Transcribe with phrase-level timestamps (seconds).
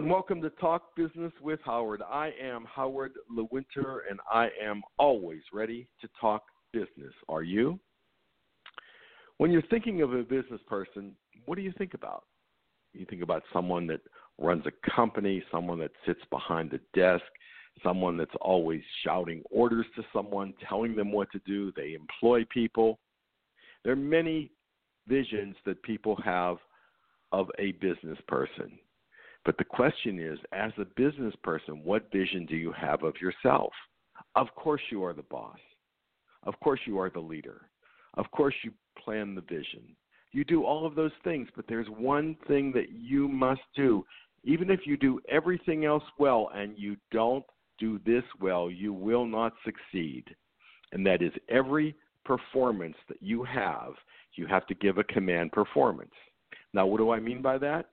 [0.00, 2.00] And welcome to Talk Business with Howard.
[2.10, 6.42] I am Howard Lewinter and I am always ready to talk
[6.72, 7.12] business.
[7.28, 7.78] Are you?
[9.36, 12.24] When you're thinking of a business person, what do you think about?
[12.94, 14.00] You think about someone that
[14.38, 17.26] runs a company, someone that sits behind the desk,
[17.82, 21.72] someone that's always shouting orders to someone, telling them what to do.
[21.76, 23.00] They employ people.
[23.84, 24.50] There are many
[25.06, 26.56] visions that people have
[27.32, 28.78] of a business person.
[29.44, 33.72] But the question is, as a business person, what vision do you have of yourself?
[34.36, 35.58] Of course, you are the boss.
[36.44, 37.62] Of course, you are the leader.
[38.14, 39.96] Of course, you plan the vision.
[40.32, 44.04] You do all of those things, but there's one thing that you must do.
[44.44, 47.44] Even if you do everything else well and you don't
[47.78, 50.24] do this well, you will not succeed.
[50.92, 53.92] And that is every performance that you have,
[54.34, 56.12] you have to give a command performance.
[56.72, 57.86] Now, what do I mean by that?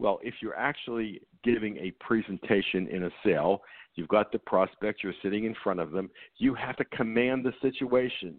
[0.00, 3.60] Well, if you're actually giving a presentation in a sale,
[3.96, 7.52] you've got the prospect, you're sitting in front of them, you have to command the
[7.60, 8.36] situation.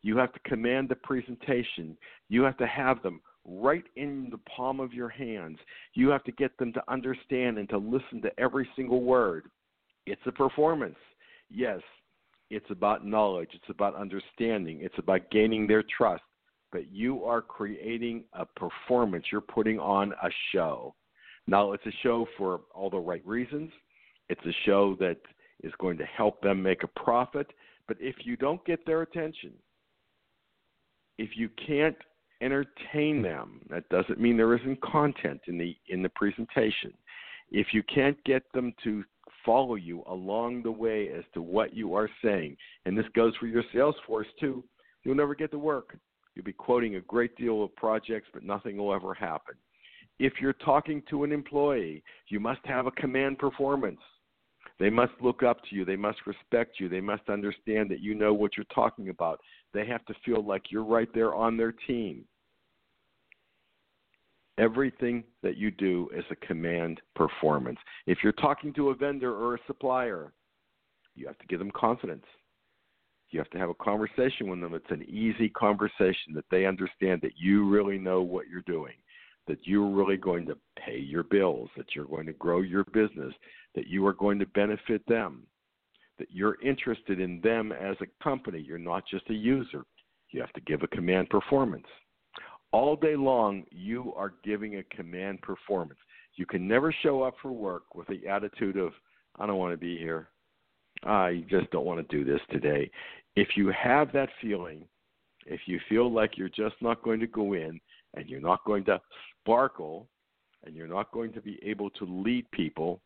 [0.00, 1.98] You have to command the presentation.
[2.30, 5.58] You have to have them right in the palm of your hands.
[5.92, 9.44] You have to get them to understand and to listen to every single word.
[10.06, 10.96] It's a performance.
[11.50, 11.80] Yes,
[12.48, 16.22] it's about knowledge, it's about understanding, it's about gaining their trust
[16.74, 19.26] but you are creating a performance.
[19.30, 20.92] You're putting on a show.
[21.46, 23.70] Now, it's a show for all the right reasons.
[24.28, 25.18] It's a show that
[25.62, 27.46] is going to help them make a profit.
[27.86, 29.52] But if you don't get their attention,
[31.16, 31.96] if you can't
[32.40, 36.92] entertain them, that doesn't mean there isn't content in the in the presentation.
[37.52, 39.04] If you can't get them to
[39.46, 43.46] follow you along the way as to what you are saying, and this goes for
[43.46, 44.64] your sales force too,
[45.04, 45.96] you'll never get to work.
[46.34, 49.54] You'll be quoting a great deal of projects, but nothing will ever happen.
[50.18, 54.00] If you're talking to an employee, you must have a command performance.
[54.78, 55.84] They must look up to you.
[55.84, 56.88] They must respect you.
[56.88, 59.40] They must understand that you know what you're talking about.
[59.72, 62.24] They have to feel like you're right there on their team.
[64.58, 67.78] Everything that you do is a command performance.
[68.06, 70.32] If you're talking to a vendor or a supplier,
[71.16, 72.24] you have to give them confidence.
[73.30, 74.74] You have to have a conversation with them.
[74.74, 78.94] It's an easy conversation that they understand that you really know what you're doing,
[79.48, 83.34] that you're really going to pay your bills, that you're going to grow your business,
[83.74, 85.42] that you are going to benefit them,
[86.18, 88.60] that you're interested in them as a company.
[88.60, 89.84] You're not just a user.
[90.30, 91.86] You have to give a command performance.
[92.72, 95.98] All day long, you are giving a command performance.
[96.36, 98.92] You can never show up for work with the attitude of,
[99.38, 100.28] I don't want to be here.
[101.04, 102.90] I just don't want to do this today
[103.36, 104.84] if you have that feeling,
[105.46, 107.80] if you feel like you're just not going to go in
[108.14, 109.00] and you're not going to
[109.40, 110.08] sparkle
[110.64, 113.00] and you're not going to be able to lead people,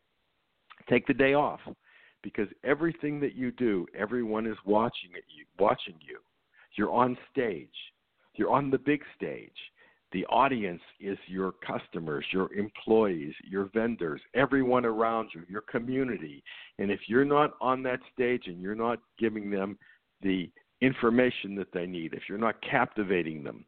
[0.89, 1.59] take the day off
[2.21, 6.19] because everything that you do, everyone is watching you, watching you.
[6.75, 7.67] You're on stage.
[8.35, 9.51] You're on the big stage.
[10.11, 16.43] The audience is your customers, your employees, your vendors, everyone around you, your community.
[16.79, 19.77] And if you're not on that stage and you're not giving them
[20.21, 20.49] the
[20.81, 23.65] information that they need, if you're not captivating them,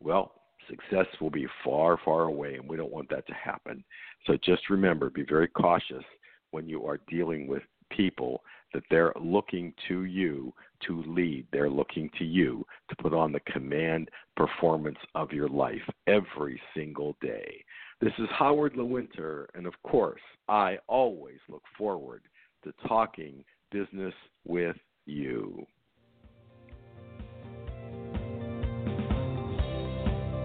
[0.00, 0.34] well,
[0.68, 3.82] success will be far, far away, and we don't want that to happen.
[4.26, 6.04] So just remember be very cautious
[6.52, 7.62] when you are dealing with
[7.96, 10.52] people that they're looking to you
[10.86, 11.46] to lead.
[11.52, 17.16] They're looking to you to put on the command performance of your life every single
[17.22, 17.64] day.
[18.00, 22.22] This is Howard Lewinter, and of course, I always look forward
[22.64, 24.14] to talking business
[24.44, 24.74] with
[25.06, 25.64] you.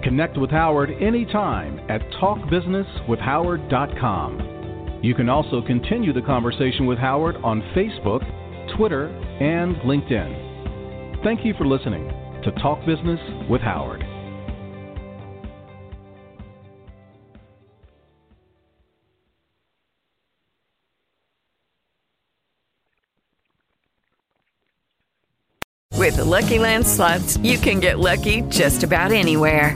[0.04, 4.59] Connect with Howard anytime at talkbusinesswithhoward.com.
[5.02, 8.22] You can also continue the conversation with Howard on Facebook,
[8.76, 11.24] Twitter, and LinkedIn.
[11.24, 12.10] Thank you for listening
[12.44, 13.20] to Talk Business
[13.50, 14.04] with Howard.
[25.98, 29.76] With the Lucky Land slots, you can get lucky just about anywhere.